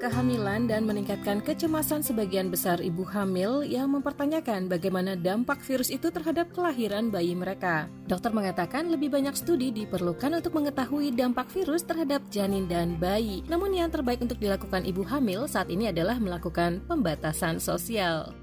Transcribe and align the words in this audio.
kehamilan 0.00 0.64
dan 0.64 0.88
meningkatkan 0.88 1.44
kecemasan 1.44 2.00
sebagian 2.00 2.48
besar 2.48 2.80
ibu 2.80 3.04
hamil 3.04 3.60
yang 3.60 3.92
mempertanyakan 3.92 4.66
bagaimana 4.66 5.12
dampak 5.12 5.60
virus 5.60 5.92
itu 5.92 6.08
terhadap 6.08 6.48
kelahiran 6.56 7.12
bayi 7.12 7.36
mereka. 7.36 7.92
Dokter 8.08 8.32
mengatakan 8.32 8.88
lebih 8.88 9.12
banyak 9.12 9.36
studi 9.36 9.68
diperlukan 9.68 10.40
untuk 10.40 10.56
mengetahui 10.56 11.12
dampak 11.12 11.52
virus 11.52 11.84
terhadap 11.84 12.24
janin 12.32 12.64
dan 12.64 12.96
bayi. 12.96 13.44
Namun 13.52 13.76
yang 13.76 13.92
terbaik 13.92 14.24
untuk 14.24 14.40
dilakukan 14.40 14.88
ibu 14.88 15.04
hamil 15.04 15.44
saat 15.44 15.68
ini 15.68 15.92
adalah 15.92 16.16
melakukan 16.16 16.80
pembatasan 16.88 17.60
sosial. 17.60 18.39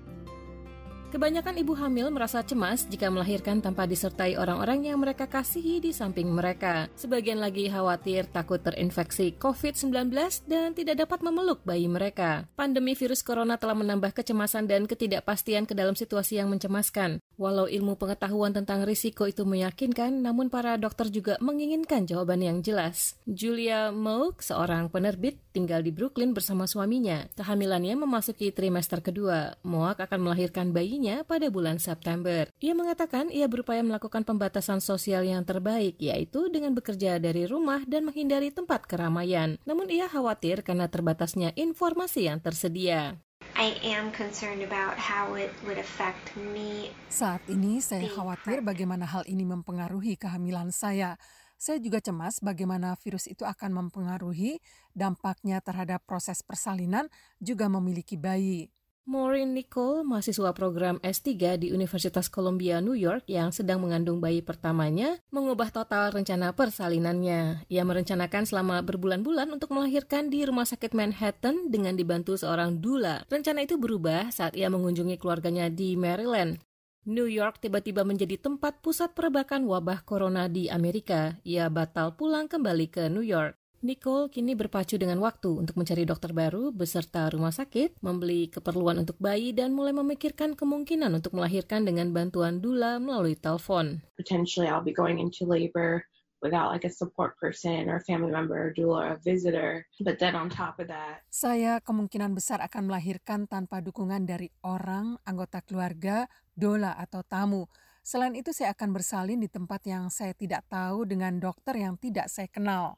Kebanyakan 1.08 1.56
ibu 1.64 1.72
hamil 1.72 2.12
merasa 2.12 2.44
cemas 2.44 2.84
jika 2.84 3.08
melahirkan 3.08 3.64
tanpa 3.64 3.88
disertai 3.88 4.36
orang-orang 4.36 4.92
yang 4.92 5.00
mereka 5.00 5.24
kasihi 5.24 5.80
di 5.80 5.96
samping 5.96 6.28
mereka. 6.28 6.92
Sebagian 7.00 7.40
lagi 7.40 7.72
khawatir 7.72 8.28
takut 8.28 8.60
terinfeksi 8.60 9.32
COVID-19 9.40 10.12
dan 10.52 10.76
tidak 10.76 11.08
dapat 11.08 11.24
memeluk 11.24 11.64
bayi 11.64 11.88
mereka. 11.88 12.44
Pandemi 12.60 12.92
virus 12.92 13.24
corona 13.24 13.56
telah 13.56 13.80
menambah 13.80 14.12
kecemasan 14.12 14.68
dan 14.68 14.84
ketidakpastian 14.84 15.64
ke 15.64 15.72
dalam 15.72 15.96
situasi 15.96 16.44
yang 16.44 16.52
mencemaskan. 16.52 17.24
Walau 17.38 17.70
ilmu 17.70 17.96
pengetahuan 18.02 18.52
tentang 18.52 18.84
risiko 18.84 19.30
itu 19.30 19.46
meyakinkan, 19.46 20.26
namun 20.26 20.50
para 20.50 20.76
dokter 20.82 21.14
juga 21.14 21.38
menginginkan 21.38 22.10
jawaban 22.10 22.42
yang 22.42 22.66
jelas. 22.66 23.14
Julia 23.30 23.94
Mouk, 23.94 24.42
seorang 24.42 24.90
penerbit, 24.90 25.38
tinggal 25.54 25.86
di 25.86 25.94
Brooklyn 25.94 26.34
bersama 26.34 26.66
suaminya. 26.66 27.30
Kehamilannya 27.38 27.94
memasuki 27.94 28.50
trimester 28.50 29.06
kedua. 29.06 29.54
Moak 29.62 30.10
akan 30.10 30.26
melahirkan 30.26 30.74
bayi 30.74 30.88
bayinya 30.88 31.28
pada 31.28 31.52
bulan 31.52 31.84
September. 31.84 32.48
Ia 32.64 32.72
mengatakan 32.72 33.28
ia 33.28 33.52
berupaya 33.52 33.84
melakukan 33.84 34.24
pembatasan 34.24 34.80
sosial 34.80 35.28
yang 35.28 35.44
terbaik, 35.44 36.00
yaitu 36.00 36.48
dengan 36.48 36.72
bekerja 36.72 37.20
dari 37.20 37.44
rumah 37.44 37.84
dan 37.84 38.08
menghindari 38.08 38.56
tempat 38.56 38.88
keramaian. 38.88 39.60
Namun 39.68 39.92
ia 39.92 40.08
khawatir 40.08 40.64
karena 40.64 40.88
terbatasnya 40.88 41.52
informasi 41.60 42.32
yang 42.32 42.40
tersedia. 42.40 43.20
I 43.58 43.74
am 43.82 44.14
concerned 44.14 44.62
about 44.62 45.02
how 45.02 45.34
it 45.34 45.50
would 45.66 45.82
affect 45.82 46.38
me. 46.38 46.94
Saat 47.10 47.42
ini 47.50 47.82
saya 47.82 48.06
khawatir 48.06 48.62
bagaimana 48.62 49.10
hal 49.10 49.26
ini 49.26 49.50
mempengaruhi 49.50 50.14
kehamilan 50.14 50.70
saya. 50.70 51.18
Saya 51.58 51.82
juga 51.82 51.98
cemas 51.98 52.38
bagaimana 52.38 52.94
virus 53.02 53.26
itu 53.26 53.42
akan 53.42 53.74
mempengaruhi 53.74 54.62
dampaknya 54.94 55.58
terhadap 55.58 56.06
proses 56.06 56.46
persalinan 56.46 57.10
juga 57.42 57.66
memiliki 57.66 58.14
bayi. 58.14 58.70
Maureen 59.08 59.56
Nicole, 59.56 60.04
mahasiswa 60.04 60.52
program 60.52 61.00
S3 61.00 61.56
di 61.56 61.72
Universitas 61.72 62.28
Columbia, 62.28 62.84
New 62.84 62.92
York 62.92 63.24
yang 63.32 63.56
sedang 63.56 63.80
mengandung 63.80 64.20
bayi 64.20 64.44
pertamanya, 64.44 65.16
mengubah 65.32 65.72
total 65.72 66.12
rencana 66.12 66.52
persalinannya. 66.52 67.64
Ia 67.72 67.88
merencanakan 67.88 68.44
selama 68.44 68.84
berbulan-bulan 68.84 69.48
untuk 69.48 69.72
melahirkan 69.72 70.28
di 70.28 70.44
rumah 70.44 70.68
sakit 70.68 70.92
Manhattan 70.92 71.72
dengan 71.72 71.96
dibantu 71.96 72.36
seorang 72.36 72.84
dula. 72.84 73.24
Rencana 73.32 73.64
itu 73.64 73.80
berubah 73.80 74.28
saat 74.28 74.60
ia 74.60 74.68
mengunjungi 74.68 75.16
keluarganya 75.16 75.72
di 75.72 75.96
Maryland. 75.96 76.60
New 77.08 77.32
York 77.32 77.64
tiba-tiba 77.64 78.04
menjadi 78.04 78.36
tempat 78.36 78.84
pusat 78.84 79.16
perebakan 79.16 79.64
wabah 79.72 80.04
corona 80.04 80.52
di 80.52 80.68
Amerika. 80.68 81.40
Ia 81.48 81.72
batal 81.72 82.20
pulang 82.20 82.52
kembali 82.52 82.92
ke 82.92 83.08
New 83.08 83.24
York. 83.24 83.56
Nicole 83.78 84.34
kini 84.34 84.58
berpacu 84.58 84.98
dengan 84.98 85.22
waktu 85.22 85.54
untuk 85.54 85.78
mencari 85.78 86.02
dokter 86.02 86.34
baru 86.34 86.74
beserta 86.74 87.30
rumah 87.30 87.54
sakit, 87.54 88.02
membeli 88.02 88.50
keperluan 88.50 89.06
untuk 89.06 89.22
bayi, 89.22 89.54
dan 89.54 89.70
mulai 89.70 89.94
memikirkan 89.94 90.58
kemungkinan 90.58 91.14
untuk 91.14 91.38
melahirkan 91.38 91.86
dengan 91.86 92.10
bantuan 92.10 92.58
dula 92.58 92.98
melalui 92.98 93.38
telepon. 93.38 94.02
Potentially 94.18 94.66
I'll 94.66 94.82
be 94.82 94.98
going 94.98 95.22
into 95.22 95.46
labor 95.46 96.02
without 96.42 96.74
like 96.74 96.90
a 96.90 96.94
support 96.94 97.38
person 97.38 97.86
or 97.86 98.02
a 98.02 98.04
family 98.10 98.34
member, 98.34 98.74
doula, 98.74 98.98
or 98.98 99.08
a 99.14 99.20
visitor. 99.22 99.86
But 100.02 100.18
then 100.18 100.34
on 100.34 100.50
top 100.50 100.82
of 100.82 100.90
that, 100.90 101.22
saya 101.30 101.78
kemungkinan 101.78 102.34
besar 102.34 102.66
akan 102.66 102.90
melahirkan 102.90 103.46
tanpa 103.46 103.86
dukungan 103.86 104.26
dari 104.26 104.50
orang, 104.66 105.22
anggota 105.22 105.62
keluarga, 105.62 106.26
doula 106.58 106.98
atau 106.98 107.22
tamu. 107.22 107.70
Selain 108.02 108.34
itu 108.34 108.50
saya 108.58 108.74
akan 108.74 108.90
bersalin 108.90 109.38
di 109.38 109.52
tempat 109.52 109.86
yang 109.86 110.10
saya 110.10 110.34
tidak 110.34 110.66
tahu 110.66 111.06
dengan 111.06 111.38
dokter 111.38 111.78
yang 111.78 111.94
tidak 112.00 112.32
saya 112.32 112.50
kenal. 112.50 112.98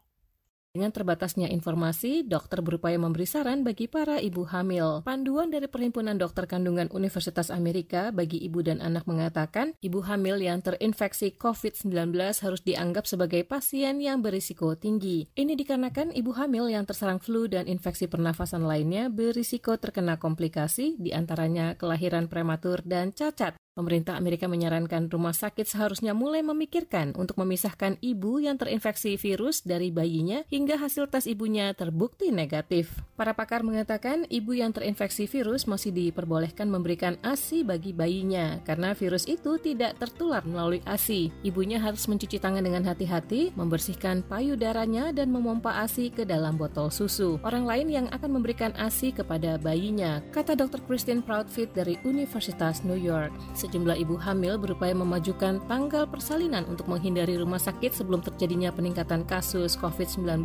Dengan 0.70 0.94
terbatasnya 0.94 1.50
informasi, 1.50 2.30
dokter 2.30 2.62
berupaya 2.62 2.94
memberi 3.02 3.26
saran 3.26 3.66
bagi 3.66 3.90
para 3.90 4.22
ibu 4.22 4.46
hamil. 4.46 5.02
Panduan 5.02 5.50
dari 5.50 5.66
Perhimpunan 5.66 6.14
Dokter 6.22 6.46
Kandungan 6.46 6.94
Universitas 6.94 7.50
Amerika 7.50 8.14
bagi 8.14 8.38
ibu 8.38 8.62
dan 8.62 8.78
anak 8.78 9.10
mengatakan, 9.10 9.74
ibu 9.82 10.06
hamil 10.06 10.38
yang 10.38 10.62
terinfeksi 10.62 11.34
COVID-19 11.42 12.14
harus 12.46 12.62
dianggap 12.62 13.10
sebagai 13.10 13.42
pasien 13.50 13.98
yang 13.98 14.22
berisiko 14.22 14.78
tinggi. 14.78 15.26
Ini 15.34 15.58
dikarenakan 15.58 16.14
ibu 16.14 16.38
hamil 16.38 16.70
yang 16.70 16.86
terserang 16.86 17.18
flu 17.18 17.50
dan 17.50 17.66
infeksi 17.66 18.06
pernafasan 18.06 18.62
lainnya 18.62 19.10
berisiko 19.10 19.74
terkena 19.82 20.22
komplikasi, 20.22 21.02
di 21.02 21.18
antaranya 21.18 21.82
kelahiran 21.82 22.30
prematur 22.30 22.86
dan 22.86 23.10
cacat. 23.10 23.58
Pemerintah 23.80 24.20
Amerika 24.20 24.44
menyarankan 24.52 25.08
rumah 25.08 25.32
sakit 25.32 25.64
seharusnya 25.64 26.12
mulai 26.12 26.44
memikirkan 26.44 27.16
untuk 27.16 27.40
memisahkan 27.40 27.96
ibu 28.04 28.44
yang 28.44 28.60
terinfeksi 28.60 29.16
virus 29.16 29.64
dari 29.64 29.88
bayinya 29.88 30.44
hingga 30.52 30.76
hasil 30.76 31.08
tes 31.08 31.24
ibunya 31.32 31.72
terbukti 31.72 32.28
negatif. 32.28 32.92
Para 33.16 33.32
pakar 33.32 33.64
mengatakan 33.64 34.28
ibu 34.28 34.52
yang 34.52 34.76
terinfeksi 34.76 35.32
virus 35.32 35.64
masih 35.64 35.96
diperbolehkan 35.96 36.68
memberikan 36.68 37.16
ASI 37.24 37.64
bagi 37.64 37.96
bayinya 37.96 38.60
karena 38.68 38.92
virus 38.92 39.24
itu 39.32 39.56
tidak 39.64 39.96
tertular 39.96 40.44
melalui 40.44 40.84
ASI. 40.84 41.32
Ibunya 41.48 41.80
harus 41.80 42.04
mencuci 42.12 42.36
tangan 42.36 42.68
dengan 42.68 42.84
hati-hati, 42.84 43.56
membersihkan 43.56 44.28
payudaranya 44.28 45.16
dan 45.16 45.32
memompa 45.32 45.88
ASI 45.88 46.12
ke 46.12 46.28
dalam 46.28 46.60
botol 46.60 46.92
susu. 46.92 47.40
Orang 47.48 47.64
lain 47.64 47.88
yang 47.88 48.12
akan 48.12 48.44
memberikan 48.44 48.76
ASI 48.76 49.16
kepada 49.16 49.56
bayinya, 49.56 50.20
kata 50.36 50.60
Dr. 50.60 50.84
Christine 50.84 51.24
Proudfit 51.24 51.72
dari 51.72 51.96
Universitas 52.04 52.84
New 52.84 53.00
York. 53.00 53.32
Sejumlah 53.70 54.02
ibu 54.02 54.18
hamil 54.18 54.58
berupaya 54.58 54.98
memajukan 54.98 55.62
tanggal 55.70 56.10
persalinan 56.10 56.66
untuk 56.66 56.90
menghindari 56.90 57.38
rumah 57.38 57.62
sakit 57.62 57.94
sebelum 57.94 58.18
terjadinya 58.18 58.74
peningkatan 58.74 59.22
kasus 59.30 59.78
COVID-19 59.78 60.42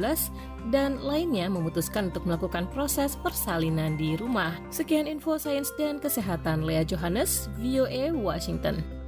dan 0.68 1.00
lainnya 1.00 1.48
memutuskan 1.48 2.12
untuk 2.12 2.28
melakukan 2.28 2.68
proses 2.68 3.16
persalinan 3.16 3.96
di 3.96 4.20
rumah. 4.20 4.52
Sekian 4.68 5.08
info 5.08 5.40
sains 5.40 5.72
dan 5.80 6.04
kesehatan 6.04 6.68
Lea 6.68 6.84
Johannes, 6.84 7.48
VOA 7.56 8.12
Washington. 8.12 9.03